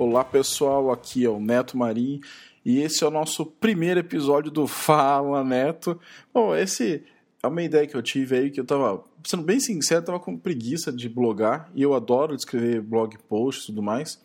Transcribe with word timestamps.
Olá 0.00 0.24
pessoal, 0.24 0.90
aqui 0.90 1.26
é 1.26 1.28
o 1.28 1.38
Neto 1.38 1.76
Marim 1.76 2.22
e 2.64 2.80
esse 2.80 3.04
é 3.04 3.06
o 3.06 3.10
nosso 3.10 3.44
primeiro 3.44 4.00
episódio 4.00 4.50
do 4.50 4.66
Fala 4.66 5.44
Neto. 5.44 6.00
Bom, 6.32 6.56
esse 6.56 7.04
é 7.42 7.46
uma 7.46 7.62
ideia 7.62 7.86
que 7.86 7.94
eu 7.94 8.00
tive 8.00 8.34
aí 8.34 8.50
que 8.50 8.58
eu 8.58 8.64
tava, 8.64 9.04
sendo 9.22 9.42
bem 9.42 9.60
sincero, 9.60 10.02
tava 10.02 10.18
com 10.18 10.38
preguiça 10.38 10.90
de 10.90 11.06
blogar 11.06 11.70
e 11.74 11.82
eu 11.82 11.92
adoro 11.92 12.34
escrever 12.34 12.80
blog 12.80 13.14
posts 13.28 13.64
e 13.64 13.66
tudo 13.66 13.82
mais. 13.82 14.18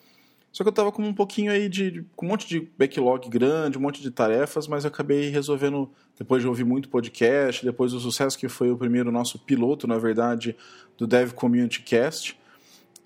Só 0.50 0.64
que 0.64 0.70
eu 0.70 0.74
tava 0.74 0.94
com 0.94 1.04
um 1.04 1.14
pouquinho 1.14 1.52
aí 1.52 1.68
de. 1.68 2.06
com 2.16 2.26
um 2.26 2.30
monte 2.30 2.48
de 2.48 2.72
backlog 2.78 3.28
grande, 3.28 3.78
um 3.78 3.82
monte 3.82 4.02
de 4.02 4.12
tarefas, 4.12 4.70
mas 4.70 4.86
eu 4.86 4.88
acabei 4.88 5.28
resolvendo, 5.28 5.92
depois 6.18 6.42
de 6.42 6.48
ouvir 6.48 6.64
muito 6.64 6.88
podcast, 6.88 7.66
depois 7.66 7.92
do 7.92 8.00
sucesso 8.00 8.40
que 8.40 8.48
foi 8.48 8.72
o 8.72 8.78
primeiro 8.78 9.12
nosso 9.12 9.40
piloto, 9.40 9.88
na 9.88 9.98
verdade, 9.98 10.56
do 10.98 11.06
Dev 11.06 11.34
Community 11.34 11.82
Cast 11.82 12.38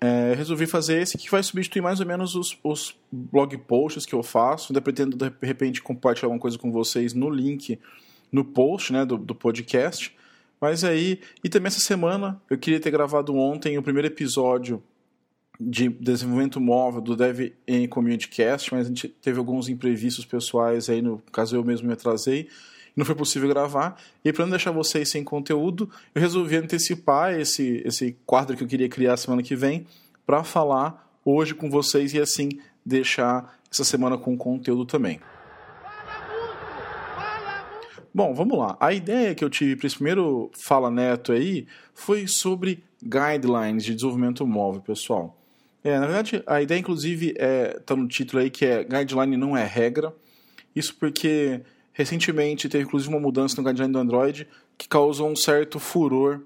é, 0.00 0.32
resolvi 0.34 0.66
fazer 0.66 1.02
esse 1.02 1.18
que 1.18 1.30
vai 1.30 1.42
substituir 1.42 1.82
mais 1.82 2.00
ou 2.00 2.06
menos 2.06 2.34
os, 2.34 2.56
os 2.64 2.96
blog 3.12 3.56
posts 3.58 4.06
que 4.06 4.14
eu 4.14 4.22
faço. 4.22 4.72
Ainda 4.72 4.80
pretendo, 4.80 5.16
de 5.16 5.30
repente, 5.42 5.82
compartilhar 5.82 6.26
alguma 6.26 6.40
coisa 6.40 6.58
com 6.58 6.72
vocês 6.72 7.12
no 7.12 7.28
link, 7.28 7.78
no 8.32 8.44
post 8.44 8.92
né, 8.92 9.04
do, 9.04 9.18
do 9.18 9.34
podcast. 9.34 10.16
Mas 10.60 10.84
aí, 10.84 11.20
e 11.44 11.48
também 11.48 11.68
essa 11.68 11.80
semana, 11.80 12.40
eu 12.48 12.58
queria 12.58 12.80
ter 12.80 12.90
gravado 12.90 13.34
ontem 13.34 13.76
o 13.78 13.82
primeiro 13.82 14.08
episódio 14.08 14.82
de 15.58 15.90
desenvolvimento 15.90 16.58
móvel 16.58 17.02
do 17.02 17.14
Dev 17.14 17.52
em 17.66 17.86
Community 17.86 18.28
Cast, 18.28 18.72
mas 18.72 18.86
a 18.86 18.88
gente 18.88 19.08
teve 19.08 19.38
alguns 19.38 19.68
imprevistos 19.68 20.24
pessoais 20.24 20.88
aí, 20.88 21.02
no 21.02 21.18
caso 21.30 21.54
eu 21.54 21.62
mesmo 21.62 21.86
me 21.86 21.92
atrasei, 21.92 22.48
não 22.96 23.04
foi 23.04 23.14
possível 23.14 23.48
gravar. 23.48 24.00
E 24.24 24.32
para 24.32 24.44
não 24.44 24.50
deixar 24.50 24.70
vocês 24.70 25.10
sem 25.10 25.24
conteúdo, 25.24 25.90
eu 26.14 26.20
resolvi 26.20 26.56
antecipar 26.56 27.38
esse, 27.38 27.82
esse 27.84 28.16
quadro 28.26 28.56
que 28.56 28.64
eu 28.64 28.68
queria 28.68 28.88
criar 28.88 29.16
semana 29.16 29.42
que 29.42 29.56
vem 29.56 29.86
para 30.26 30.44
falar 30.44 31.10
hoje 31.24 31.54
com 31.54 31.70
vocês 31.70 32.14
e 32.14 32.20
assim 32.20 32.48
deixar 32.84 33.58
essa 33.70 33.84
semana 33.84 34.18
com 34.18 34.36
conteúdo 34.36 34.84
também. 34.84 35.20
Bom, 38.12 38.34
vamos 38.34 38.58
lá. 38.58 38.76
A 38.80 38.92
ideia 38.92 39.34
que 39.34 39.44
eu 39.44 39.48
tive 39.48 39.76
para 39.76 39.86
esse 39.86 39.94
primeiro 39.94 40.50
Fala 40.64 40.90
Neto 40.90 41.30
aí 41.30 41.66
foi 41.94 42.26
sobre 42.26 42.82
guidelines 43.02 43.84
de 43.84 43.94
desenvolvimento 43.94 44.44
móvel, 44.44 44.82
pessoal. 44.82 45.36
É, 45.82 45.98
na 45.98 46.06
verdade, 46.06 46.42
a 46.46 46.60
ideia, 46.60 46.78
inclusive, 46.78 47.30
está 47.30 47.44
é, 47.44 47.68
tá 47.86 47.96
no 47.96 48.08
título 48.08 48.42
aí 48.42 48.50
que 48.50 48.66
é 48.66 48.82
guideline 48.82 49.36
não 49.36 49.56
é 49.56 49.64
regra. 49.64 50.12
Isso 50.74 50.94
porque 50.96 51.62
Recentemente 51.92 52.68
teve 52.68 52.84
inclusive 52.84 53.12
uma 53.12 53.20
mudança 53.20 53.60
no 53.60 53.66
guideline 53.66 53.92
do 53.92 53.98
Android 53.98 54.48
que 54.78 54.88
causou 54.88 55.28
um 55.28 55.36
certo 55.36 55.78
furor 55.78 56.40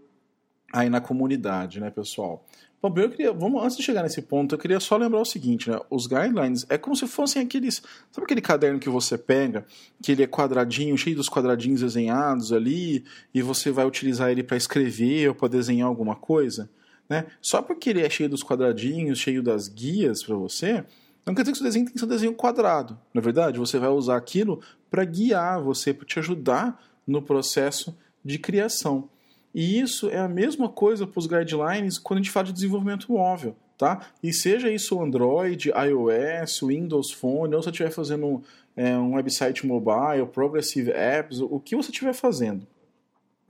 aí 0.72 0.88
na 0.88 1.00
comunidade, 1.00 1.80
né, 1.80 1.90
pessoal? 1.90 2.44
Bom, 2.82 2.92
eu 3.00 3.08
queria, 3.08 3.32
vamos, 3.32 3.62
antes 3.62 3.78
de 3.78 3.82
chegar 3.82 4.02
nesse 4.02 4.20
ponto, 4.20 4.54
eu 4.54 4.58
queria 4.58 4.78
só 4.78 4.98
lembrar 4.98 5.20
o 5.20 5.24
seguinte, 5.24 5.70
né? 5.70 5.80
Os 5.88 6.06
guidelines 6.06 6.66
é 6.68 6.76
como 6.76 6.94
se 6.94 7.06
fossem 7.06 7.40
aqueles. 7.40 7.82
Sabe 8.10 8.24
aquele 8.24 8.42
caderno 8.42 8.78
que 8.78 8.90
você 8.90 9.16
pega, 9.16 9.64
que 10.02 10.12
ele 10.12 10.22
é 10.22 10.26
quadradinho, 10.26 10.98
cheio 10.98 11.16
dos 11.16 11.30
quadradinhos 11.30 11.80
desenhados 11.80 12.52
ali, 12.52 13.02
e 13.32 13.40
você 13.40 13.70
vai 13.70 13.86
utilizar 13.86 14.30
ele 14.30 14.42
para 14.42 14.58
escrever 14.58 15.28
ou 15.28 15.34
para 15.34 15.48
desenhar 15.48 15.88
alguma 15.88 16.14
coisa? 16.14 16.68
Né? 17.08 17.24
Só 17.40 17.62
porque 17.62 17.88
ele 17.88 18.02
é 18.02 18.10
cheio 18.10 18.28
dos 18.28 18.42
quadradinhos, 18.42 19.18
cheio 19.18 19.42
das 19.42 19.66
guias 19.66 20.22
para 20.22 20.36
você, 20.36 20.84
não 21.26 21.34
quer 21.34 21.42
dizer 21.42 21.52
que 21.52 21.58
seu 21.58 21.66
desenho 21.66 21.86
tem 21.86 21.94
que 21.94 21.98
ser 21.98 22.04
um 22.04 22.08
desenho 22.08 22.34
quadrado. 22.34 22.98
Na 23.12 23.20
é 23.20 23.22
verdade, 23.22 23.58
você 23.58 23.78
vai 23.78 23.88
usar 23.88 24.16
aquilo 24.16 24.60
para 24.90 25.04
guiar 25.04 25.62
você, 25.62 25.92
para 25.94 26.06
te 26.06 26.18
ajudar 26.18 26.82
no 27.06 27.22
processo 27.22 27.96
de 28.24 28.38
criação. 28.38 29.08
E 29.54 29.78
isso 29.78 30.10
é 30.10 30.18
a 30.18 30.28
mesma 30.28 30.68
coisa 30.68 31.06
para 31.06 31.18
os 31.18 31.26
guidelines 31.26 31.98
quando 31.98 32.18
a 32.18 32.22
gente 32.22 32.30
fala 32.30 32.46
de 32.46 32.52
desenvolvimento 32.52 33.10
móvel. 33.12 33.56
Tá? 33.78 34.06
E 34.22 34.32
seja 34.32 34.70
isso 34.70 35.00
Android, 35.00 35.70
iOS, 35.70 36.60
Windows 36.62 37.10
Phone, 37.10 37.54
ou 37.54 37.62
se 37.62 37.66
você 37.66 37.70
estiver 37.70 37.90
fazendo 37.90 38.42
é, 38.76 38.96
um 38.96 39.14
website 39.14 39.66
mobile, 39.66 40.26
Progressive 40.32 40.90
Apps, 40.90 41.40
o 41.40 41.58
que 41.58 41.74
você 41.74 41.90
estiver 41.90 42.12
fazendo. 42.12 42.66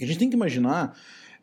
A 0.01 0.05
gente 0.05 0.19
tem 0.19 0.31
que 0.31 0.37
imaginar, 0.37 0.97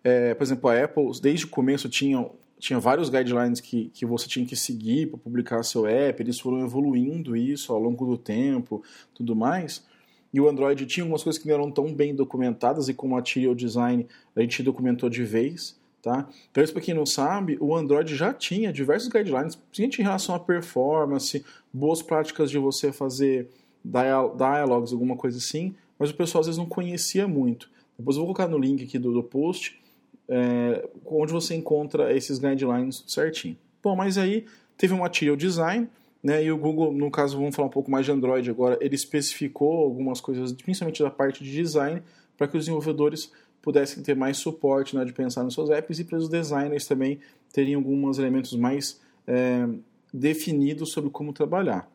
é, 0.03 0.33
por 0.33 0.43
exemplo, 0.43 0.69
a 0.69 0.83
Apple, 0.83 1.11
desde 1.21 1.45
o 1.45 1.49
começo 1.49 1.87
tinha 1.89 2.27
tinha 2.61 2.79
vários 2.79 3.09
guidelines 3.09 3.59
que, 3.59 3.89
que 3.89 4.05
você 4.05 4.27
tinha 4.27 4.45
que 4.45 4.55
seguir 4.55 5.07
para 5.07 5.17
publicar 5.17 5.63
seu 5.63 5.87
app, 5.87 6.21
eles 6.21 6.39
foram 6.39 6.63
evoluindo 6.63 7.35
isso 7.35 7.73
ao 7.73 7.79
longo 7.79 8.05
do 8.05 8.17
tempo, 8.17 8.83
tudo 9.15 9.35
mais. 9.35 9.83
E 10.31 10.39
o 10.39 10.47
Android 10.47 10.85
tinha 10.85 11.03
algumas 11.03 11.23
coisas 11.23 11.41
que 11.41 11.47
não 11.47 11.55
eram 11.55 11.71
tão 11.71 11.91
bem 11.91 12.15
documentadas 12.15 12.87
e 12.87 12.93
com 12.93 13.07
o 13.07 13.09
Material 13.09 13.55
Design 13.55 14.07
a 14.35 14.41
gente 14.41 14.61
documentou 14.61 15.09
de 15.09 15.23
vez, 15.23 15.75
tá? 16.03 16.29
Então 16.51 16.63
isso 16.63 16.71
para 16.71 16.83
quem 16.83 16.93
não 16.93 17.05
sabe, 17.05 17.57
o 17.59 17.75
Android 17.75 18.15
já 18.15 18.31
tinha 18.31 18.71
diversos 18.71 19.09
guidelines, 19.09 19.55
principalmente 19.55 19.99
em 19.99 20.03
relação 20.03 20.35
à 20.35 20.39
performance, 20.39 21.43
boas 21.73 22.03
práticas 22.03 22.51
de 22.51 22.59
você 22.59 22.91
fazer 22.93 23.49
dialogues, 23.83 24.93
alguma 24.93 25.17
coisa 25.17 25.39
assim, 25.39 25.75
mas 25.97 26.11
o 26.11 26.13
pessoal 26.13 26.41
às 26.41 26.45
vezes 26.45 26.59
não 26.59 26.67
conhecia 26.67 27.27
muito. 27.27 27.69
Depois 27.97 28.15
eu 28.15 28.23
vou 28.23 28.33
colocar 28.33 28.47
no 28.47 28.59
link 28.59 28.83
aqui 28.83 28.99
do, 28.99 29.11
do 29.11 29.23
post 29.23 29.80
é, 30.27 30.87
onde 31.05 31.31
você 31.31 31.55
encontra 31.55 32.15
esses 32.15 32.39
guidelines 32.39 33.03
certinho. 33.07 33.57
Bom, 33.83 33.95
mas 33.95 34.17
aí 34.17 34.45
teve 34.77 34.93
um 34.93 34.99
material 34.99 35.35
design, 35.35 35.87
né, 36.23 36.43
e 36.43 36.51
o 36.51 36.57
Google, 36.57 36.91
no 36.91 37.09
caso, 37.09 37.37
vamos 37.37 37.55
falar 37.55 37.67
um 37.67 37.71
pouco 37.71 37.89
mais 37.89 38.05
de 38.05 38.11
Android 38.11 38.49
agora, 38.49 38.77
ele 38.79 38.95
especificou 38.95 39.79
algumas 39.79 40.21
coisas, 40.21 40.51
principalmente 40.53 41.01
da 41.01 41.09
parte 41.09 41.43
de 41.43 41.51
design, 41.51 42.01
para 42.37 42.47
que 42.47 42.57
os 42.57 42.65
desenvolvedores 42.65 43.31
pudessem 43.61 44.01
ter 44.01 44.15
mais 44.15 44.37
suporte 44.37 44.95
né, 44.95 45.05
de 45.05 45.13
pensar 45.13 45.43
nos 45.43 45.53
seus 45.53 45.69
apps 45.69 45.99
e 45.99 46.03
para 46.03 46.17
os 46.17 46.27
designers 46.27 46.87
também 46.87 47.19
terem 47.53 47.75
alguns 47.75 48.17
elementos 48.17 48.53
mais 48.55 48.99
é, 49.27 49.67
definidos 50.13 50.91
sobre 50.91 51.09
como 51.09 51.31
trabalhar. 51.31 51.89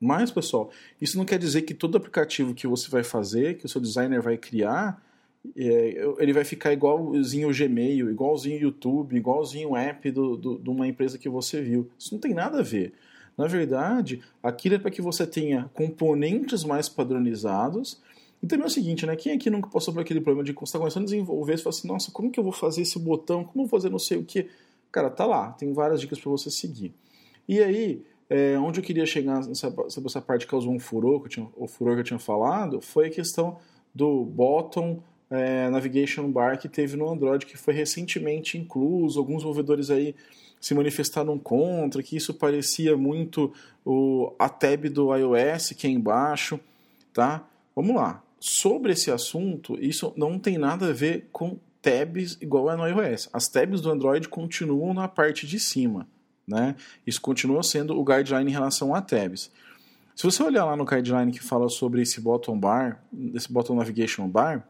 Mas, 0.00 0.30
pessoal, 0.30 0.70
isso 1.00 1.16
não 1.16 1.24
quer 1.24 1.38
dizer 1.38 1.62
que 1.62 1.74
todo 1.74 1.96
aplicativo 1.96 2.54
que 2.54 2.66
você 2.66 2.90
vai 2.90 3.02
fazer, 3.02 3.56
que 3.56 3.66
o 3.66 3.68
seu 3.68 3.80
designer 3.80 4.20
vai 4.20 4.36
criar, 4.36 5.02
ele 5.56 6.32
vai 6.32 6.44
ficar 6.44 6.72
igualzinho 6.72 7.48
o 7.48 7.54
Gmail, 7.54 8.10
igualzinho 8.10 8.58
o 8.58 8.62
YouTube, 8.62 9.16
igualzinho 9.16 9.70
o 9.70 9.76
app 9.76 10.10
do, 10.10 10.36
do, 10.36 10.58
de 10.58 10.70
uma 10.70 10.88
empresa 10.88 11.18
que 11.18 11.28
você 11.28 11.60
viu. 11.60 11.88
Isso 11.98 12.14
não 12.14 12.20
tem 12.20 12.34
nada 12.34 12.60
a 12.60 12.62
ver. 12.62 12.92
Na 13.36 13.46
verdade, 13.46 14.22
aquilo 14.42 14.76
é 14.76 14.78
para 14.78 14.90
que 14.90 15.02
você 15.02 15.26
tenha 15.26 15.70
componentes 15.74 16.64
mais 16.64 16.88
padronizados. 16.88 18.00
E 18.42 18.46
também 18.46 18.64
é 18.64 18.66
o 18.66 18.70
seguinte, 18.70 19.04
né? 19.06 19.14
Quem 19.16 19.32
aqui 19.32 19.50
nunca 19.50 19.68
passou 19.68 19.92
por 19.92 20.00
aquele 20.00 20.20
problema 20.20 20.44
de 20.44 20.52
estar 20.52 20.78
começando 20.78 21.02
a 21.02 21.06
desenvolver 21.06 21.54
e 21.54 21.58
fala 21.58 21.70
assim, 21.70 21.88
nossa, 21.88 22.10
como 22.10 22.30
que 22.30 22.40
eu 22.40 22.44
vou 22.44 22.52
fazer 22.52 22.82
esse 22.82 22.98
botão? 22.98 23.44
Como 23.44 23.64
eu 23.64 23.68
vou 23.68 23.78
fazer 23.78 23.90
não 23.90 23.98
sei 23.98 24.18
o 24.18 24.24
que? 24.24 24.48
Cara, 24.90 25.10
tá 25.10 25.26
lá, 25.26 25.52
tem 25.52 25.72
várias 25.72 26.00
dicas 26.00 26.18
para 26.18 26.30
você 26.30 26.50
seguir. 26.50 26.94
E 27.48 27.60
aí, 27.62 28.02
é, 28.28 28.58
onde 28.58 28.80
eu 28.80 28.84
queria 28.84 29.06
chegar 29.06 29.44
nessa, 29.46 29.72
essa 29.86 30.20
parte 30.20 30.46
que 30.46 30.50
causou 30.50 30.72
um 30.72 30.78
furor, 30.78 31.20
que 31.20 31.26
eu 31.26 31.30
tinha, 31.30 31.48
o 31.56 31.66
furor 31.66 31.94
que 31.94 32.00
eu 32.00 32.04
tinha 32.04 32.18
falado, 32.18 32.80
foi 32.80 33.08
a 33.08 33.10
questão 33.10 33.58
do 33.94 34.24
bottom 34.24 35.02
é, 35.30 35.68
Navigation 35.70 36.30
Bar 36.30 36.58
que 36.58 36.68
teve 36.68 36.96
no 36.96 37.08
Android, 37.10 37.46
que 37.46 37.56
foi 37.56 37.74
recentemente 37.74 38.56
incluso. 38.58 39.18
Alguns 39.18 39.38
desenvolvedores 39.38 39.90
aí 39.90 40.14
se 40.60 40.74
manifestaram 40.74 41.38
contra, 41.38 42.02
que 42.02 42.16
isso 42.16 42.34
parecia 42.34 42.96
muito 42.96 43.52
o, 43.84 44.32
a 44.38 44.48
tab 44.48 44.86
do 44.88 45.14
iOS 45.14 45.72
que 45.76 45.86
é 45.86 45.90
embaixo, 45.90 46.58
tá? 47.12 47.46
Vamos 47.74 47.94
lá. 47.96 48.22
Sobre 48.38 48.92
esse 48.92 49.10
assunto, 49.10 49.76
isso 49.80 50.12
não 50.16 50.38
tem 50.38 50.58
nada 50.58 50.88
a 50.88 50.92
ver 50.92 51.28
com 51.32 51.58
tabs 51.82 52.36
igual 52.40 52.70
é 52.70 52.76
no 52.76 52.86
iOS. 52.86 53.28
As 53.32 53.48
tabs 53.48 53.80
do 53.80 53.90
Android 53.90 54.28
continuam 54.28 54.92
na 54.92 55.08
parte 55.08 55.46
de 55.46 55.58
cima, 55.60 56.06
né? 56.46 56.74
Isso 57.06 57.20
continua 57.20 57.62
sendo 57.62 57.98
o 57.98 58.04
guideline 58.04 58.50
em 58.50 58.54
relação 58.54 58.94
a 58.94 59.00
tabs. 59.00 59.50
Se 60.14 60.24
você 60.24 60.42
olhar 60.42 60.64
lá 60.64 60.76
no 60.76 60.84
guideline 60.84 61.30
que 61.30 61.42
fala 61.42 61.68
sobre 61.68 62.02
esse 62.02 62.20
bottom 62.20 62.58
bar, 62.58 63.02
esse 63.34 63.52
bottom 63.52 63.74
navigation 63.74 64.26
bar, 64.26 64.66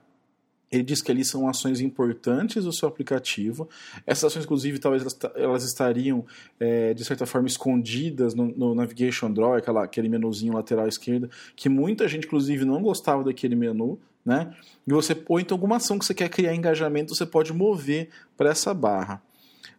ele 0.70 0.82
diz 0.82 1.00
que 1.00 1.12
ali 1.12 1.24
são 1.24 1.48
ações 1.48 1.80
importantes 1.80 2.64
do 2.64 2.72
seu 2.72 2.88
aplicativo. 2.88 3.68
Essas 4.06 4.24
ações, 4.24 4.44
inclusive, 4.44 4.78
talvez 4.78 5.02
elas, 5.02 5.18
elas 5.36 5.64
estariam, 5.64 6.24
é, 6.58 6.92
de 6.92 7.04
certa 7.04 7.24
forma, 7.24 7.46
escondidas 7.46 8.34
no, 8.34 8.48
no, 8.48 8.74
Navigation 8.74 9.32
Draw, 9.32 9.54
aquela, 9.54 9.84
aquele 9.84 10.08
menuzinho 10.08 10.52
lateral 10.52 10.88
esquerda, 10.88 11.30
que 11.54 11.68
muita 11.68 12.08
gente, 12.08 12.26
inclusive, 12.26 12.64
não 12.64 12.82
gostava 12.82 13.22
daquele 13.22 13.54
menu. 13.54 13.98
Né? 14.24 14.52
E 14.84 14.92
você, 14.92 15.16
ou 15.28 15.38
então 15.38 15.54
alguma 15.54 15.76
ação 15.76 15.98
que 15.98 16.04
você 16.04 16.12
quer 16.12 16.28
criar 16.28 16.52
engajamento, 16.52 17.14
você 17.14 17.24
pode 17.24 17.52
mover 17.52 18.08
para 18.36 18.50
essa 18.50 18.74
barra. 18.74 19.22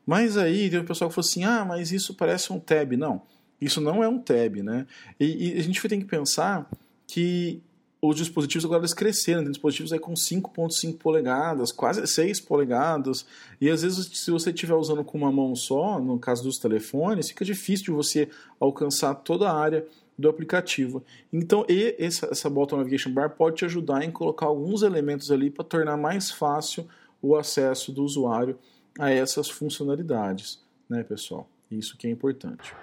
Mas 0.05 0.37
aí 0.37 0.69
tem 0.69 0.79
o 0.79 0.85
pessoal 0.85 1.09
que 1.09 1.15
falou 1.15 1.27
assim: 1.27 1.43
ah, 1.43 1.65
mas 1.65 1.91
isso 1.91 2.13
parece 2.13 2.53
um 2.53 2.59
tab. 2.59 2.93
Não, 2.93 3.21
isso 3.59 3.81
não 3.81 4.01
é 4.01 4.07
um 4.07 4.17
tab. 4.17 4.55
Né? 4.63 4.87
E, 5.19 5.49
e 5.49 5.59
a 5.59 5.61
gente 5.61 5.85
tem 5.89 5.99
que 5.99 6.05
pensar 6.05 6.69
que 7.05 7.61
os 8.01 8.15
dispositivos 8.15 8.65
agora 8.65 8.81
eles 8.81 8.93
cresceram, 8.93 9.41
tem 9.41 9.51
dispositivos 9.51 9.91
aí 9.91 9.99
com 9.99 10.13
5.5 10.13 10.97
polegadas, 10.97 11.71
quase 11.71 12.05
6 12.05 12.39
polegadas, 12.41 13.25
e 13.59 13.69
às 13.69 13.81
vezes 13.81 14.05
se 14.19 14.29
você 14.29 14.51
estiver 14.51 14.75
usando 14.75 15.03
com 15.03 15.17
uma 15.17 15.31
mão 15.31 15.55
só, 15.55 15.99
no 15.99 16.19
caso 16.19 16.43
dos 16.43 16.57
telefones, 16.57 17.29
fica 17.29 17.43
difícil 17.43 17.85
de 17.85 17.91
você 17.91 18.29
alcançar 18.59 19.15
toda 19.15 19.49
a 19.49 19.57
área 19.57 19.85
do 20.17 20.29
aplicativo. 20.29 21.03
Então, 21.31 21.65
e 21.69 21.95
essa, 21.99 22.27
essa 22.31 22.49
Bottom 22.49 22.77
Navigation 22.77 23.11
Bar 23.11 23.31
pode 23.31 23.57
te 23.57 23.65
ajudar 23.65 24.03
em 24.03 24.11
colocar 24.11 24.47
alguns 24.47 24.81
elementos 24.81 25.31
ali 25.31 25.49
para 25.49 25.63
tornar 25.63 25.97
mais 25.97 26.31
fácil 26.31 26.87
o 27.21 27.35
acesso 27.35 27.91
do 27.91 28.03
usuário 28.03 28.57
a 28.99 29.11
essas 29.11 29.49
funcionalidades, 29.49 30.59
né, 30.89 31.03
pessoal? 31.03 31.47
Isso 31.69 31.97
que 31.97 32.07
é 32.07 32.09
importante. 32.09 32.73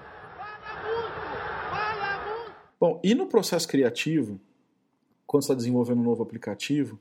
Bom, 2.79 3.01
e 3.03 3.15
no 3.15 3.27
processo 3.27 3.67
criativo, 3.67 4.39
quando 5.27 5.43
está 5.43 5.55
desenvolvendo 5.55 6.01
um 6.01 6.05
novo 6.05 6.23
aplicativo, 6.23 6.99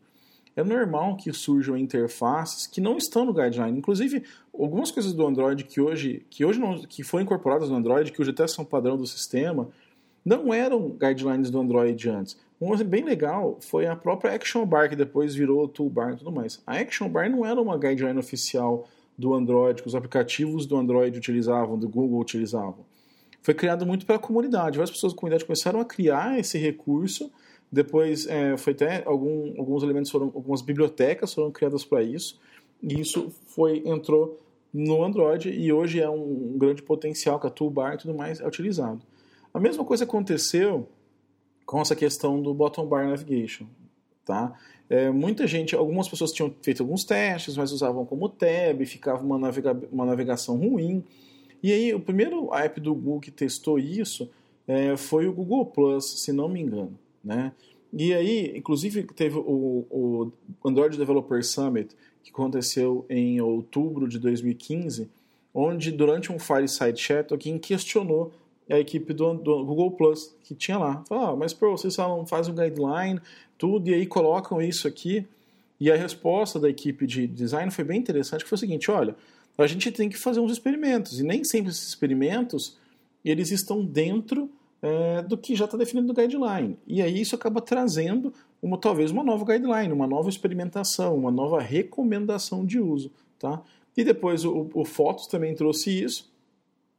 é 0.55 0.63
normal 0.63 1.17
que 1.17 1.33
surjam 1.33 1.75
interfaces 1.75 2.67
que 2.67 2.79
não 2.79 2.97
estão 2.97 3.25
no 3.25 3.33
guideline. 3.33 3.77
Inclusive, 3.77 4.23
algumas 4.53 4.91
coisas 4.91 5.13
do 5.13 5.25
Android 5.25 5.63
que 5.63 5.81
hoje, 5.81 6.25
que 6.29 6.45
hoje 6.45 6.59
não, 6.59 6.79
que 6.81 7.03
foram 7.03 7.23
incorporadas 7.23 7.69
no 7.69 7.75
Android, 7.75 8.11
que 8.11 8.21
hoje 8.21 8.31
até 8.31 8.47
são 8.47 8.63
padrão 8.63 8.95
do 8.95 9.07
sistema, 9.07 9.67
não 10.23 10.53
eram 10.53 10.89
guidelines 10.89 11.49
do 11.49 11.59
Android 11.59 12.09
antes. 12.09 12.37
Um 12.61 12.73
exemplo 12.73 12.91
bem 12.91 13.03
legal 13.03 13.57
foi 13.59 13.87
a 13.87 13.95
própria 13.95 14.33
Action 14.33 14.65
Bar, 14.65 14.89
que 14.89 14.95
depois 14.95 15.35
virou 15.35 15.67
Toolbar 15.67 16.13
e 16.13 16.17
tudo 16.17 16.31
mais. 16.31 16.61
A 16.65 16.77
Action 16.77 17.09
Bar 17.09 17.29
não 17.29 17.45
era 17.45 17.59
uma 17.59 17.77
guideline 17.77 18.17
oficial 18.17 18.87
do 19.17 19.33
Android, 19.33 19.81
que 19.81 19.87
os 19.87 19.95
aplicativos 19.95 20.65
do 20.65 20.77
Android 20.77 21.17
utilizavam, 21.17 21.77
do 21.77 21.89
Google 21.89 22.19
utilizavam. 22.19 22.85
Foi 23.43 23.53
criado 23.53 23.85
muito 23.85 24.05
pela 24.05 24.17
comunidade. 24.17 24.77
Várias 24.77 24.89
pessoas 24.89 25.13
da 25.13 25.19
comunidade 25.19 25.45
começaram 25.45 25.79
a 25.79 25.85
criar 25.85 26.39
esse 26.39 26.57
recurso. 26.57 27.29
Depois, 27.69 28.25
é, 28.25 28.55
foi 28.55 28.73
até 28.73 29.03
algum, 29.05 29.53
alguns 29.59 29.83
elementos 29.83 30.09
foram, 30.09 30.27
algumas 30.27 30.61
bibliotecas 30.61 31.33
foram 31.33 31.51
criadas 31.51 31.83
para 31.83 32.01
isso. 32.01 32.39
E 32.81 32.99
isso 32.99 33.31
foi 33.47 33.83
entrou 33.85 34.39
no 34.73 35.03
Android 35.03 35.49
e 35.49 35.71
hoje 35.71 36.01
é 36.01 36.09
um 36.09 36.57
grande 36.57 36.81
potencial 36.81 37.39
que 37.39 37.45
a 37.45 37.49
Toolbar 37.49 37.93
e 37.93 37.97
tudo 37.97 38.13
mais 38.13 38.39
é 38.39 38.47
utilizado. 38.47 39.01
A 39.53 39.59
mesma 39.59 39.85
coisa 39.85 40.03
aconteceu 40.03 40.87
com 41.65 41.79
essa 41.79 41.95
questão 41.95 42.41
do 42.41 42.53
bottom 42.53 42.87
bar 42.87 43.07
navigation, 43.07 43.65
tá? 44.25 44.57
É, 44.89 45.11
muita 45.11 45.45
gente, 45.47 45.75
algumas 45.75 46.07
pessoas 46.07 46.31
tinham 46.31 46.53
feito 46.61 46.81
alguns 46.81 47.03
testes, 47.03 47.55
mas 47.55 47.71
usavam 47.71 48.05
como 48.05 48.27
tab, 48.27 48.83
ficava 48.85 49.23
uma, 49.23 49.37
navega 49.37 49.77
uma 49.91 50.05
navegação 50.05 50.57
ruim. 50.57 51.03
E 51.63 51.71
aí, 51.71 51.93
o 51.93 51.99
primeiro 51.99 52.53
app 52.53 52.79
do 52.81 52.93
Google 52.93 53.21
que 53.21 53.31
testou 53.31 53.79
isso 53.79 54.29
é, 54.67 54.97
foi 54.97 55.27
o 55.27 55.33
Google 55.33 55.65
Plus, 55.65 56.21
se 56.21 56.33
não 56.33 56.49
me 56.49 56.61
engano, 56.61 56.99
né? 57.23 57.53
E 57.91 58.13
aí, 58.13 58.57
inclusive, 58.57 59.03
teve 59.03 59.37
o, 59.37 59.85
o 59.89 60.31
Android 60.65 60.97
Developer 60.97 61.43
Summit, 61.45 61.95
que 62.23 62.31
aconteceu 62.31 63.05
em 63.09 63.39
outubro 63.39 64.07
de 64.07 64.19
2015, 64.19 65.09
onde, 65.53 65.91
durante 65.91 66.31
um 66.31 66.39
Fireside 66.39 66.99
Chat, 66.99 67.31
alguém 67.31 67.59
questionou 67.59 68.33
a 68.69 68.79
equipe 68.79 69.13
do, 69.13 69.33
do, 69.35 69.63
Google 69.63 69.91
Plus 69.91 70.35
que 70.43 70.55
tinha 70.55 70.77
lá. 70.77 71.03
Falou, 71.07 71.25
ah, 71.25 71.35
mas 71.35 71.53
pô, 71.53 71.71
vocês 71.71 71.95
falam, 71.95 72.25
fazem 72.25 72.53
um 72.53 72.55
guideline, 72.55 73.21
tudo, 73.57 73.89
e 73.89 73.93
aí 73.93 74.05
colocam 74.05 74.61
isso 74.61 74.87
aqui. 74.87 75.25
E 75.79 75.91
a 75.91 75.95
resposta 75.95 76.59
da 76.59 76.69
equipe 76.69 77.05
de 77.05 77.27
design 77.27 77.69
foi 77.71 77.83
bem 77.83 77.99
interessante, 77.99 78.43
que 78.43 78.49
foi 78.49 78.55
o 78.55 78.59
seguinte, 78.59 78.89
olha, 78.89 79.15
a 79.57 79.67
gente 79.67 79.91
tem 79.91 80.09
que 80.09 80.17
fazer 80.17 80.39
uns 80.39 80.51
experimentos, 80.51 81.19
e 81.19 81.23
nem 81.23 81.43
sempre 81.43 81.71
esses 81.71 81.87
experimentos, 81.87 82.77
eles 83.23 83.51
estão 83.51 83.85
dentro 83.85 84.49
é, 84.81 85.21
do 85.21 85.37
que 85.37 85.55
já 85.55 85.65
está 85.65 85.77
definido 85.77 86.07
no 86.07 86.13
guideline. 86.13 86.77
E 86.85 87.01
aí 87.01 87.21
isso 87.21 87.35
acaba 87.35 87.61
trazendo 87.61 88.33
uma, 88.61 88.77
talvez 88.77 89.11
uma 89.11 89.23
nova 89.23 89.45
guideline, 89.45 89.93
uma 89.93 90.07
nova 90.07 90.29
experimentação, 90.29 91.15
uma 91.15 91.31
nova 91.31 91.61
recomendação 91.61 92.65
de 92.65 92.79
uso. 92.79 93.11
Tá? 93.39 93.61
E 93.95 94.03
depois 94.03 94.43
o, 94.43 94.69
o 94.73 94.83
Fotos 94.83 95.27
também 95.27 95.55
trouxe 95.55 96.03
isso, 96.03 96.33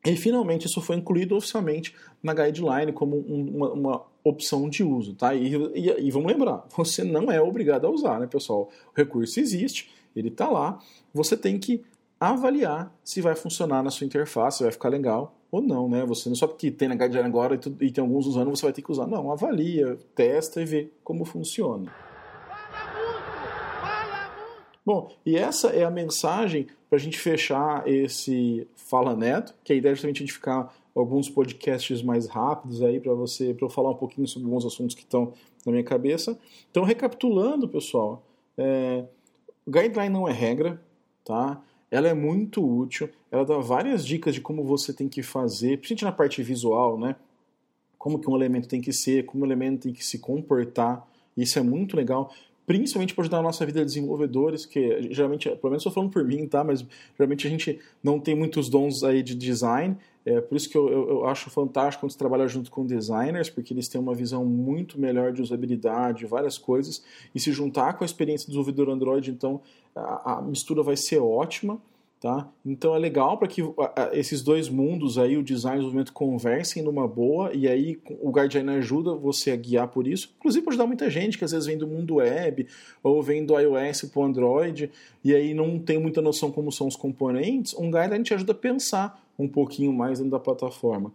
e 0.04 0.16
finalmente 0.16 0.66
isso 0.66 0.80
foi 0.82 0.96
incluído 0.96 1.34
oficialmente 1.34 1.94
na 2.22 2.34
guideline 2.34 2.92
como 2.92 3.16
um, 3.16 3.56
uma, 3.56 3.72
uma, 3.72 4.14
opção 4.22 4.70
de 4.70 4.82
uso, 4.82 5.12
tá? 5.14 5.34
E, 5.34 5.54
e, 5.74 6.06
e, 6.06 6.10
vamos 6.10 6.32
lembrar, 6.32 6.66
você 6.74 7.04
não 7.04 7.30
é 7.30 7.42
obrigado 7.42 7.86
a 7.86 7.90
usar, 7.90 8.18
né, 8.18 8.26
pessoal? 8.26 8.70
O 8.90 8.96
recurso 8.96 9.38
existe, 9.38 9.90
ele 10.16 10.28
está 10.28 10.48
lá, 10.48 10.78
você 11.12 11.36
tem 11.36 11.58
que 11.58 11.84
avaliar 12.30 12.94
se 13.02 13.20
vai 13.20 13.34
funcionar 13.34 13.82
na 13.82 13.90
sua 13.90 14.06
interface, 14.06 14.58
se 14.58 14.62
vai 14.62 14.72
ficar 14.72 14.88
legal 14.88 15.34
ou 15.50 15.62
não, 15.62 15.88
né? 15.88 16.04
Você 16.06 16.28
não 16.28 16.36
só 16.36 16.46
porque 16.46 16.70
tem 16.70 16.88
na 16.88 16.94
guideline 16.94 17.26
agora 17.28 17.54
e, 17.54 17.86
e 17.86 17.90
tem 17.90 18.02
alguns 18.02 18.26
usando, 18.26 18.50
você 18.50 18.62
vai 18.62 18.72
ter 18.72 18.82
que 18.82 18.90
usar. 18.90 19.06
Não, 19.06 19.30
avalia, 19.30 19.98
testa 20.14 20.60
e 20.60 20.64
vê 20.64 20.90
como 21.02 21.24
funciona. 21.24 21.92
Bom, 24.84 25.10
e 25.24 25.36
essa 25.36 25.68
é 25.68 25.82
a 25.82 25.90
mensagem 25.90 26.66
para 26.90 26.98
a 26.98 27.00
gente 27.00 27.18
fechar 27.18 27.88
esse 27.88 28.68
Fala 28.76 29.16
Neto, 29.16 29.54
que 29.64 29.72
a 29.72 29.76
ideia 29.76 29.92
é 29.92 29.94
justamente 29.94 30.18
a 30.18 30.26
gente 30.26 30.32
ficar 30.32 30.74
alguns 30.94 31.30
podcasts 31.30 32.02
mais 32.02 32.28
rápidos 32.28 32.82
aí 32.82 33.00
para 33.00 33.14
você, 33.14 33.54
para 33.54 33.64
eu 33.64 33.70
falar 33.70 33.90
um 33.90 33.96
pouquinho 33.96 34.28
sobre 34.28 34.46
alguns 34.46 34.66
assuntos 34.66 34.94
que 34.94 35.02
estão 35.02 35.32
na 35.64 35.72
minha 35.72 35.84
cabeça. 35.84 36.38
Então, 36.70 36.84
recapitulando, 36.84 37.66
pessoal, 37.66 38.22
é, 38.58 39.04
guideline 39.66 40.10
não 40.10 40.28
é 40.28 40.32
regra, 40.32 40.80
tá? 41.24 41.62
Ela 41.90 42.08
é 42.08 42.14
muito 42.14 42.64
útil, 42.64 43.08
ela 43.30 43.44
dá 43.44 43.58
várias 43.58 44.04
dicas 44.04 44.34
de 44.34 44.40
como 44.40 44.64
você 44.64 44.92
tem 44.92 45.08
que 45.08 45.22
fazer, 45.22 45.78
principalmente 45.78 46.04
na 46.04 46.12
parte 46.12 46.42
visual, 46.42 46.98
né? 46.98 47.16
Como 47.98 48.18
que 48.18 48.28
um 48.28 48.36
elemento 48.36 48.68
tem 48.68 48.80
que 48.80 48.92
ser, 48.92 49.24
como 49.24 49.44
o 49.44 49.46
elemento 49.46 49.82
tem 49.82 49.92
que 49.92 50.04
se 50.04 50.18
comportar. 50.18 51.06
Isso 51.36 51.58
é 51.58 51.62
muito 51.62 51.96
legal 51.96 52.32
principalmente 52.66 53.14
para 53.14 53.22
ajudar 53.22 53.38
a 53.38 53.42
nossa 53.42 53.64
vida 53.66 53.80
de 53.80 53.86
desenvolvedores, 53.86 54.64
que 54.64 55.12
geralmente, 55.12 55.48
pelo 55.50 55.70
menos 55.70 55.82
estou 55.82 55.92
falando 55.92 56.10
por 56.10 56.24
mim, 56.24 56.46
tá? 56.46 56.64
Mas 56.64 56.84
geralmente 57.16 57.46
a 57.46 57.50
gente 57.50 57.78
não 58.02 58.18
tem 58.18 58.34
muitos 58.34 58.68
dons 58.68 59.04
aí 59.04 59.22
de 59.22 59.34
design, 59.34 59.96
é 60.26 60.40
por 60.40 60.56
isso 60.56 60.70
que 60.70 60.76
eu, 60.76 60.88
eu, 60.88 61.08
eu 61.10 61.26
acho 61.26 61.50
fantástico 61.50 62.00
quando 62.00 62.12
você 62.12 62.18
trabalha 62.18 62.48
junto 62.48 62.70
com 62.70 62.86
designers, 62.86 63.50
porque 63.50 63.74
eles 63.74 63.88
têm 63.88 64.00
uma 64.00 64.14
visão 64.14 64.44
muito 64.44 64.98
melhor 64.98 65.32
de 65.32 65.42
usabilidade, 65.42 66.24
várias 66.24 66.56
coisas, 66.56 67.04
e 67.34 67.40
se 67.40 67.52
juntar 67.52 67.92
com 67.94 68.04
a 68.04 68.06
experiência 68.06 68.46
do 68.46 68.52
desenvolvedor 68.52 68.88
Android, 68.88 69.30
então 69.30 69.60
a, 69.94 70.38
a 70.38 70.42
mistura 70.42 70.82
vai 70.82 70.96
ser 70.96 71.18
ótima. 71.18 71.78
Tá? 72.24 72.48
Então 72.64 72.94
é 72.94 72.98
legal 72.98 73.36
para 73.36 73.46
que 73.46 73.60
esses 74.12 74.40
dois 74.40 74.70
mundos 74.70 75.18
aí, 75.18 75.36
o 75.36 75.42
design 75.42 75.76
e 75.76 75.80
o 75.80 75.82
desenvolvimento, 75.82 76.10
conversem 76.14 76.82
numa 76.82 77.06
boa, 77.06 77.52
e 77.52 77.68
aí 77.68 78.00
o 78.18 78.30
Guardian 78.30 78.64
ajuda 78.78 79.14
você 79.14 79.50
a 79.50 79.56
guiar 79.56 79.88
por 79.88 80.08
isso. 80.08 80.34
Inclusive 80.38 80.64
pode 80.64 80.76
ajudar 80.76 80.86
muita 80.86 81.10
gente 81.10 81.36
que 81.36 81.44
às 81.44 81.52
vezes 81.52 81.66
vem 81.66 81.76
do 81.76 81.86
mundo 81.86 82.14
web 82.14 82.66
ou 83.02 83.22
vem 83.22 83.44
do 83.44 83.60
iOS 83.60 84.04
para 84.04 84.22
o 84.22 84.24
Android 84.24 84.90
e 85.22 85.34
aí 85.34 85.52
não 85.52 85.78
tem 85.78 85.98
muita 85.98 86.22
noção 86.22 86.50
como 86.50 86.72
são 86.72 86.86
os 86.86 86.96
componentes. 86.96 87.74
Um 87.74 87.90
guideline 87.90 88.24
te 88.24 88.32
ajuda 88.32 88.52
a 88.52 88.54
pensar 88.56 89.22
um 89.38 89.46
pouquinho 89.46 89.92
mais 89.92 90.16
dentro 90.16 90.30
da 90.30 90.40
plataforma. 90.40 91.12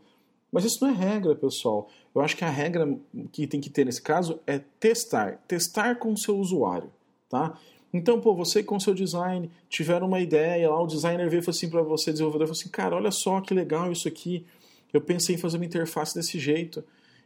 Mas 0.51 0.63
isso 0.63 0.85
não 0.85 0.93
é 0.93 0.95
regra, 0.95 1.33
pessoal. 1.33 1.89
Eu 2.13 2.21
acho 2.21 2.37
que 2.37 2.43
a 2.43 2.51
regra 2.51 2.87
que 3.31 3.47
tem 3.47 3.59
que 3.59 3.71
ter 3.71 3.83
nesse 3.83 4.03
caso 4.03 4.39
é 4.45 4.61
testar. 4.79 5.39
Testar 5.47 5.95
com 5.95 6.13
o 6.13 6.17
seu 6.17 6.37
usuário. 6.37 6.91
Tá? 7.27 7.57
Então, 7.91 8.21
pô, 8.21 8.35
você 8.35 8.61
com 8.61 8.79
seu 8.79 8.93
design 8.93 9.49
tiveram 9.67 10.07
uma 10.07 10.19
ideia 10.19 10.69
lá, 10.69 10.81
o 10.81 10.87
designer 10.87 11.29
veio 11.29 11.39
e 11.39 11.43
falou 11.43 11.55
assim 11.55 11.69
para 11.69 11.81
você, 11.81 12.11
desenvolvedor, 12.11 12.47
falou 12.47 12.59
assim, 12.59 12.69
cara, 12.69 12.95
olha 12.95 13.11
só 13.11 13.41
que 13.41 13.53
legal 13.53 13.91
isso 13.91 14.07
aqui. 14.07 14.45
Eu 14.93 15.01
pensei 15.01 15.35
em 15.35 15.37
fazer 15.37 15.57
uma 15.57 15.65
interface 15.65 16.13
desse 16.13 16.39
jeito. 16.39 16.83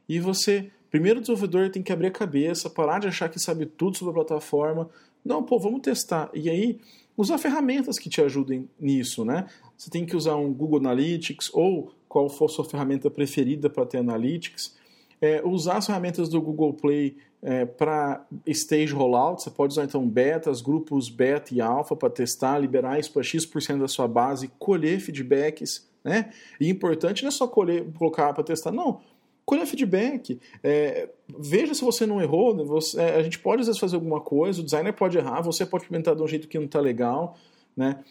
E 0.07 0.19
você, 0.19 0.69
primeiro 0.89 1.19
o 1.19 1.21
desenvolvedor 1.21 1.69
tem 1.69 1.83
que 1.83 1.91
abrir 1.91 2.07
a 2.07 2.11
cabeça, 2.11 2.69
parar 2.69 2.99
de 2.99 3.07
achar 3.07 3.29
que 3.29 3.39
sabe 3.39 3.65
tudo 3.65 3.97
sobre 3.97 4.11
a 4.11 4.25
plataforma. 4.25 4.89
Não, 5.23 5.43
pô, 5.43 5.59
vamos 5.59 5.81
testar. 5.81 6.29
E 6.33 6.49
aí, 6.49 6.79
usar 7.17 7.37
ferramentas 7.37 7.99
que 7.99 8.09
te 8.09 8.21
ajudem 8.21 8.69
nisso, 8.79 9.23
né? 9.23 9.47
Você 9.77 9.89
tem 9.89 10.05
que 10.05 10.15
usar 10.15 10.35
um 10.35 10.53
Google 10.53 10.79
Analytics 10.79 11.49
ou 11.53 11.93
qual 12.07 12.29
for 12.29 12.45
a 12.45 12.49
sua 12.49 12.65
ferramenta 12.65 13.09
preferida 13.09 13.69
para 13.69 13.85
ter 13.85 13.97
Analytics. 13.97 14.75
É, 15.23 15.41
usar 15.45 15.77
as 15.77 15.85
ferramentas 15.85 16.27
do 16.27 16.41
Google 16.41 16.73
Play 16.73 17.15
é, 17.41 17.63
para 17.63 18.25
stage 18.45 18.93
rollout, 18.93 19.41
você 19.41 19.49
pode 19.49 19.71
usar 19.71 19.85
então 19.85 20.05
betas, 20.05 20.59
grupos 20.59 21.07
beta 21.07 21.55
e 21.55 21.61
alfa 21.61 21.95
para 21.95 22.09
testar, 22.09 22.59
liberar 22.59 22.99
isso 22.99 23.13
para 23.13 23.23
X% 23.23 23.79
da 23.79 23.87
sua 23.87 24.05
base, 24.05 24.51
colher 24.59 24.99
feedbacks, 24.99 25.87
né? 26.03 26.33
E 26.59 26.69
importante 26.69 27.23
não 27.23 27.29
é 27.29 27.31
só 27.31 27.47
colher, 27.47 27.85
colocar 27.97 28.33
para 28.33 28.43
testar, 28.43 28.73
não. 28.73 28.99
Colher 29.45 29.65
feedback, 29.65 30.41
é, 30.61 31.07
veja 31.39 31.73
se 31.73 31.85
você 31.85 32.05
não 32.05 32.21
errou, 32.21 32.53
né? 32.53 32.65
você, 32.65 32.99
é, 32.99 33.15
a 33.15 33.23
gente 33.23 33.39
pode 33.39 33.61
às 33.61 33.67
vezes 33.67 33.79
fazer 33.79 33.95
alguma 33.95 34.19
coisa, 34.19 34.59
o 34.59 34.63
designer 34.65 34.91
pode 34.91 35.17
errar, 35.17 35.39
você 35.39 35.65
pode 35.65 35.85
implementar 35.85 36.17
de 36.17 36.21
um 36.21 36.27
jeito 36.27 36.49
que 36.49 36.57
não 36.57 36.65
está 36.65 36.81
legal, 36.81 37.37
né? 37.77 38.03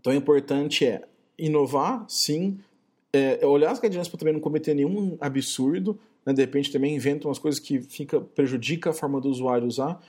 Então 0.00 0.12
o 0.12 0.16
importante 0.16 0.84
é 0.84 1.02
inovar, 1.38 2.04
sim, 2.08 2.58
é, 3.12 3.46
olhar 3.46 3.70
as 3.70 3.78
guidelines 3.78 4.08
para 4.08 4.18
também 4.18 4.34
não 4.34 4.40
cometer 4.40 4.74
nenhum 4.74 5.16
absurdo, 5.20 5.96
né? 6.24 6.32
de 6.32 6.40
repente 6.40 6.72
também 6.72 6.94
inventa 6.94 7.28
umas 7.28 7.38
coisas 7.38 7.60
que 7.60 7.80
fica, 7.80 8.20
prejudica 8.20 8.90
a 8.90 8.92
forma 8.92 9.20
do 9.20 9.28
usuário 9.28 9.66
usar, 9.66 10.00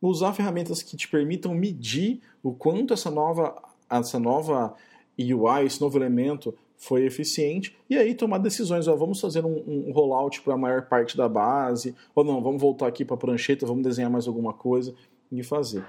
usar 0.00 0.32
ferramentas 0.32 0.82
que 0.82 0.96
te 0.96 1.08
permitam 1.08 1.54
medir 1.54 2.20
o 2.42 2.52
quanto 2.52 2.94
essa 2.94 3.10
nova, 3.10 3.54
essa 3.88 4.18
nova 4.18 4.74
UI, 5.18 5.66
esse 5.66 5.80
novo 5.80 5.98
elemento 5.98 6.54
foi 6.76 7.04
eficiente, 7.04 7.76
e 7.90 7.98
aí 7.98 8.14
tomar 8.14 8.38
decisões, 8.38 8.88
ó, 8.88 8.96
vamos 8.96 9.20
fazer 9.20 9.44
um, 9.44 9.62
um 9.66 9.92
rollout 9.92 10.40
para 10.40 10.54
a 10.54 10.56
maior 10.56 10.86
parte 10.86 11.14
da 11.14 11.28
base, 11.28 11.94
ou 12.14 12.24
não, 12.24 12.42
vamos 12.42 12.60
voltar 12.60 12.86
aqui 12.86 13.04
para 13.04 13.16
a 13.16 13.18
prancheta, 13.18 13.66
vamos 13.66 13.82
desenhar 13.82 14.10
mais 14.10 14.26
alguma 14.26 14.54
coisa 14.54 14.94
e 15.30 15.42
fazer. 15.42 15.84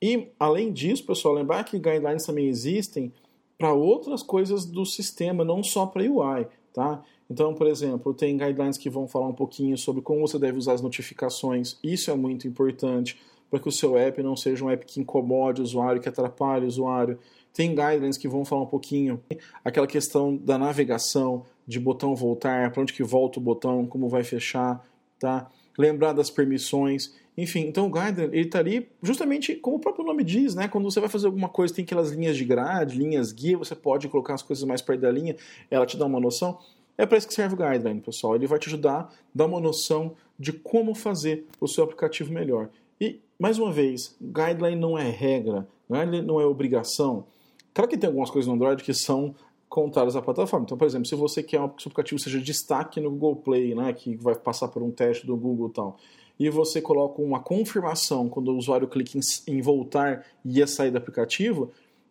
E 0.00 0.28
além 0.38 0.72
disso, 0.72 1.04
pessoal, 1.04 1.34
lembrar 1.34 1.64
que 1.64 1.78
guidelines 1.78 2.24
também 2.24 2.46
existem 2.46 3.12
para 3.58 3.72
outras 3.72 4.22
coisas 4.22 4.64
do 4.64 4.84
sistema, 4.84 5.44
não 5.44 5.62
só 5.62 5.86
para 5.86 6.02
UI. 6.02 6.46
Tá? 6.76 7.02
Então, 7.30 7.54
por 7.54 7.66
exemplo, 7.66 8.12
tem 8.12 8.36
guidelines 8.36 8.76
que 8.76 8.90
vão 8.90 9.08
falar 9.08 9.28
um 9.28 9.32
pouquinho 9.32 9.78
sobre 9.78 10.02
como 10.02 10.20
você 10.20 10.38
deve 10.38 10.58
usar 10.58 10.74
as 10.74 10.82
notificações. 10.82 11.78
Isso 11.82 12.10
é 12.10 12.14
muito 12.14 12.46
importante 12.46 13.18
para 13.48 13.58
que 13.58 13.66
o 13.66 13.72
seu 13.72 13.96
app 13.96 14.22
não 14.22 14.36
seja 14.36 14.62
um 14.62 14.68
app 14.68 14.84
que 14.84 15.00
incomode 15.00 15.62
o 15.62 15.64
usuário, 15.64 16.02
que 16.02 16.08
atrapalhe 16.10 16.66
o 16.66 16.68
usuário. 16.68 17.18
Tem 17.54 17.70
guidelines 17.70 18.18
que 18.18 18.28
vão 18.28 18.44
falar 18.44 18.60
um 18.60 18.66
pouquinho 18.66 19.18
aquela 19.64 19.86
questão 19.86 20.36
da 20.36 20.58
navegação, 20.58 21.46
de 21.66 21.80
botão 21.80 22.14
voltar, 22.14 22.70
para 22.70 22.82
onde 22.82 22.92
que 22.92 23.02
volta 23.02 23.40
o 23.40 23.42
botão, 23.42 23.86
como 23.86 24.06
vai 24.10 24.22
fechar, 24.22 24.86
tá? 25.18 25.50
Lembrar 25.78 26.12
das 26.12 26.28
permissões, 26.28 27.14
enfim. 27.36 27.66
Então 27.66 27.86
o 27.86 27.90
Guideline, 27.90 28.36
ele 28.36 28.46
está 28.46 28.58
ali 28.58 28.88
justamente 29.02 29.54
como 29.56 29.76
o 29.76 29.80
próprio 29.80 30.04
nome 30.04 30.24
diz, 30.24 30.54
né? 30.54 30.68
Quando 30.68 30.84
você 30.84 31.00
vai 31.00 31.08
fazer 31.08 31.26
alguma 31.26 31.48
coisa, 31.48 31.74
tem 31.74 31.84
aquelas 31.84 32.10
linhas 32.12 32.36
de 32.36 32.44
grade, 32.44 32.96
linhas 32.96 33.32
guia, 33.32 33.58
você 33.58 33.74
pode 33.74 34.08
colocar 34.08 34.34
as 34.34 34.42
coisas 34.42 34.64
mais 34.64 34.80
perto 34.80 35.00
da 35.00 35.10
linha, 35.10 35.36
ela 35.70 35.84
te 35.84 35.96
dá 35.96 36.06
uma 36.06 36.20
noção. 36.20 36.58
É 36.98 37.04
para 37.04 37.18
isso 37.18 37.28
que 37.28 37.34
serve 37.34 37.54
o 37.54 37.58
Guideline, 37.58 38.00
pessoal. 38.00 38.34
Ele 38.34 38.46
vai 38.46 38.58
te 38.58 38.68
ajudar 38.68 39.00
a 39.00 39.08
dar 39.34 39.46
uma 39.46 39.60
noção 39.60 40.14
de 40.38 40.52
como 40.52 40.94
fazer 40.94 41.46
o 41.60 41.68
seu 41.68 41.84
aplicativo 41.84 42.32
melhor. 42.32 42.70
E, 43.00 43.20
mais 43.38 43.58
uma 43.58 43.70
vez, 43.70 44.16
Guideline 44.20 44.80
não 44.80 44.96
é 44.96 45.10
regra, 45.10 45.68
Guideline 45.90 46.26
não 46.26 46.40
é 46.40 46.46
obrigação. 46.46 47.26
Claro 47.74 47.90
que 47.90 47.98
tem 47.98 48.08
algumas 48.08 48.30
coisas 48.30 48.48
no 48.48 48.54
Android 48.54 48.82
que 48.82 48.94
são 48.94 49.34
contadas 49.68 50.16
à 50.16 50.22
plataforma. 50.22 50.64
Então, 50.64 50.78
por 50.78 50.86
exemplo, 50.86 51.06
se 51.06 51.14
você 51.14 51.42
quer 51.42 51.58
que 51.58 51.76
o 51.76 51.80
seu 51.80 51.90
aplicativo 51.90 52.18
seja 52.18 52.40
destaque 52.40 53.00
no 53.00 53.10
Google 53.10 53.36
Play, 53.36 53.74
né, 53.74 53.92
que 53.92 54.16
vai 54.16 54.34
passar 54.34 54.68
por 54.68 54.82
um 54.82 54.90
teste 54.90 55.26
do 55.26 55.36
Google 55.36 55.68
e 55.68 55.72
tal, 55.72 55.98
e 56.38 56.50
você 56.50 56.80
coloca 56.80 57.22
uma 57.22 57.40
confirmação 57.40 58.28
quando 58.28 58.48
o 58.48 58.56
usuário 58.56 58.86
clica 58.86 59.18
em, 59.46 59.60
voltar 59.60 60.24
e 60.44 60.58
ia 60.58 60.66
sair 60.66 60.90
do 60.90 60.98
aplicativo, 60.98 61.70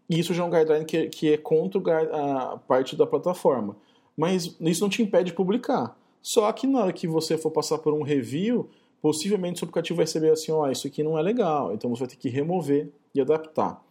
isso 0.09 0.33
já 0.33 0.43
é 0.43 0.45
um 0.45 0.49
guideline 0.49 0.85
que, 0.85 1.07
que 1.07 1.33
é 1.33 1.37
contra 1.37 1.79
a 2.11 2.57
parte 2.57 2.95
da 2.95 3.05
plataforma. 3.05 3.75
Mas 4.17 4.55
isso 4.59 4.81
não 4.81 4.89
te 4.89 5.01
impede 5.01 5.31
de 5.31 5.33
publicar. 5.33 5.97
Só 6.21 6.51
que 6.51 6.65
na 6.65 6.79
hora 6.79 6.93
que 6.93 7.07
você 7.07 7.37
for 7.37 7.51
passar 7.51 7.77
por 7.77 7.93
um 7.93 8.01
review, 8.01 8.67
possivelmente 9.01 9.55
o 9.55 9.59
seu 9.59 9.65
aplicativo 9.65 9.97
vai 9.97 10.05
receber 10.05 10.31
assim, 10.31 10.51
ó, 10.51 10.63
oh, 10.63 10.71
isso 10.71 10.87
aqui 10.87 11.03
não 11.03 11.17
é 11.17 11.21
legal, 11.21 11.73
então 11.73 11.89
você 11.89 11.99
vai 11.99 12.07
ter 12.09 12.15
que 12.15 12.29
remover 12.29 12.89
e 13.13 13.21
adaptar. 13.21 13.83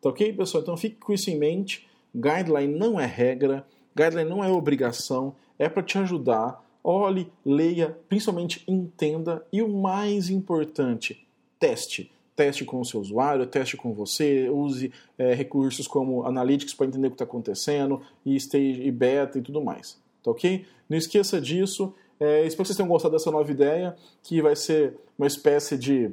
Tá 0.00 0.08
ok, 0.08 0.32
pessoal? 0.32 0.62
Então 0.62 0.76
fique 0.76 0.96
com 0.96 1.12
isso 1.12 1.30
em 1.30 1.38
mente. 1.38 1.86
Guideline 2.14 2.76
não 2.76 2.98
é 2.98 3.06
regra, 3.06 3.66
guideline 3.96 4.28
não 4.28 4.42
é 4.42 4.50
obrigação, 4.50 5.36
é 5.58 5.68
para 5.68 5.82
te 5.82 5.98
ajudar 5.98 6.65
olhe, 6.88 7.28
leia, 7.44 7.98
principalmente 8.08 8.62
entenda 8.68 9.44
e 9.52 9.60
o 9.60 9.68
mais 9.68 10.30
importante, 10.30 11.26
teste. 11.58 12.12
Teste 12.36 12.64
com 12.64 12.80
o 12.80 12.84
seu 12.84 13.00
usuário, 13.00 13.46
teste 13.46 13.76
com 13.76 13.92
você, 13.92 14.48
use 14.48 14.92
é, 15.18 15.34
recursos 15.34 15.88
como 15.88 16.22
Analytics 16.24 16.74
para 16.74 16.86
entender 16.86 17.08
o 17.08 17.10
que 17.10 17.14
está 17.14 17.24
acontecendo, 17.24 18.02
e 18.24 18.36
stage 18.36 18.82
e 18.82 18.90
beta 18.92 19.38
e 19.38 19.42
tudo 19.42 19.64
mais. 19.64 19.98
Tá 20.22 20.30
ok? 20.30 20.64
Não 20.88 20.96
esqueça 20.96 21.40
disso. 21.40 21.92
É, 22.20 22.46
espero 22.46 22.62
que 22.62 22.68
vocês 22.68 22.76
tenham 22.76 22.88
gostado 22.88 23.12
dessa 23.12 23.30
nova 23.30 23.50
ideia, 23.50 23.96
que 24.22 24.40
vai 24.40 24.54
ser 24.54 24.96
uma 25.18 25.26
espécie 25.26 25.76
de 25.76 26.12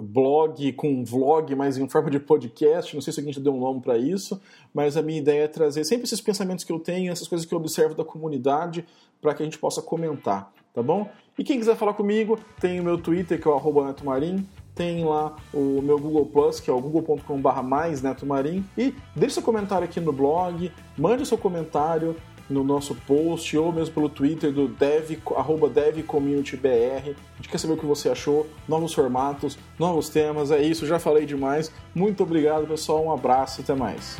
blog 0.00 0.72
com 0.72 1.04
vlog, 1.04 1.54
mas 1.54 1.76
em 1.76 1.88
forma 1.88 2.10
de 2.10 2.18
podcast. 2.18 2.94
Não 2.94 3.02
sei 3.02 3.12
se 3.12 3.20
a 3.20 3.22
gente 3.22 3.40
deu 3.40 3.54
um 3.54 3.60
nome 3.60 3.80
para 3.80 3.98
isso, 3.98 4.40
mas 4.72 4.96
a 4.96 5.02
minha 5.02 5.18
ideia 5.18 5.44
é 5.44 5.48
trazer 5.48 5.84
sempre 5.84 6.04
esses 6.04 6.20
pensamentos 6.20 6.64
que 6.64 6.72
eu 6.72 6.78
tenho, 6.78 7.12
essas 7.12 7.28
coisas 7.28 7.46
que 7.46 7.54
eu 7.54 7.58
observo 7.58 7.94
da 7.94 8.04
comunidade, 8.04 8.84
para 9.20 9.34
que 9.34 9.42
a 9.42 9.44
gente 9.44 9.58
possa 9.58 9.82
comentar, 9.82 10.52
tá 10.74 10.82
bom? 10.82 11.08
E 11.38 11.44
quem 11.44 11.58
quiser 11.58 11.76
falar 11.76 11.94
comigo, 11.94 12.38
tem 12.60 12.80
o 12.80 12.84
meu 12.84 12.98
Twitter, 12.98 13.40
que 13.40 13.48
é 13.48 13.50
o 13.50 13.86
netomarim, 13.86 14.46
tem 14.74 15.04
lá 15.04 15.36
o 15.52 15.82
meu 15.82 15.98
Google 15.98 16.26
Plus, 16.26 16.60
que 16.60 16.70
é 16.70 16.72
o 16.72 16.80
google.com.br 16.80 17.62
mais 17.62 18.02
netomarim, 18.02 18.64
e 18.76 18.94
deixe 19.14 19.34
seu 19.34 19.42
comentário 19.42 19.84
aqui 19.84 20.00
no 20.00 20.12
blog, 20.12 20.72
mande 20.96 21.26
seu 21.26 21.36
comentário, 21.36 22.16
no 22.50 22.64
nosso 22.64 22.94
post 23.06 23.56
ou 23.56 23.72
mesmo 23.72 23.94
pelo 23.94 24.08
Twitter 24.08 24.52
do 24.52 24.68
dev, 24.68 25.18
arroba 25.36 25.68
devcommunitybr. 25.68 26.68
A 26.68 27.36
gente 27.36 27.48
quer 27.48 27.58
saber 27.58 27.74
o 27.74 27.76
que 27.76 27.86
você 27.86 28.08
achou, 28.08 28.46
novos 28.68 28.92
formatos, 28.92 29.56
novos 29.78 30.08
temas, 30.08 30.50
é 30.50 30.60
isso, 30.60 30.86
já 30.86 30.98
falei 30.98 31.24
demais. 31.24 31.72
Muito 31.94 32.22
obrigado, 32.22 32.66
pessoal, 32.66 33.04
um 33.04 33.12
abraço 33.12 33.60
até 33.60 33.74
mais. 33.74 34.18